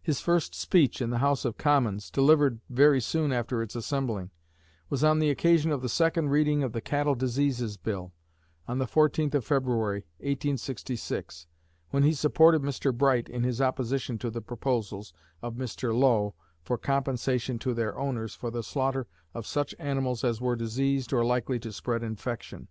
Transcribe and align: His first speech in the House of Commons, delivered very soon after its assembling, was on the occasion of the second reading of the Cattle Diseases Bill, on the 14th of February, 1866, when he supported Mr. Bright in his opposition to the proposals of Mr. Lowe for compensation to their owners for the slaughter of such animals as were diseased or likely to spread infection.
His 0.00 0.18
first 0.18 0.54
speech 0.54 1.02
in 1.02 1.10
the 1.10 1.18
House 1.18 1.44
of 1.44 1.58
Commons, 1.58 2.10
delivered 2.10 2.60
very 2.70 3.02
soon 3.02 3.32
after 3.32 3.60
its 3.60 3.76
assembling, 3.76 4.30
was 4.88 5.04
on 5.04 5.18
the 5.18 5.28
occasion 5.28 5.70
of 5.70 5.82
the 5.82 5.90
second 5.90 6.30
reading 6.30 6.62
of 6.62 6.72
the 6.72 6.80
Cattle 6.80 7.14
Diseases 7.14 7.76
Bill, 7.76 8.14
on 8.66 8.78
the 8.78 8.86
14th 8.86 9.34
of 9.34 9.44
February, 9.44 10.04
1866, 10.20 11.46
when 11.90 12.02
he 12.02 12.14
supported 12.14 12.62
Mr. 12.62 12.96
Bright 12.96 13.28
in 13.28 13.42
his 13.42 13.60
opposition 13.60 14.16
to 14.20 14.30
the 14.30 14.40
proposals 14.40 15.12
of 15.42 15.56
Mr. 15.56 15.94
Lowe 15.94 16.34
for 16.64 16.78
compensation 16.78 17.58
to 17.58 17.74
their 17.74 17.94
owners 17.98 18.34
for 18.34 18.50
the 18.50 18.62
slaughter 18.62 19.06
of 19.34 19.46
such 19.46 19.74
animals 19.78 20.24
as 20.24 20.40
were 20.40 20.56
diseased 20.56 21.12
or 21.12 21.26
likely 21.26 21.58
to 21.58 21.72
spread 21.72 22.02
infection. 22.02 22.68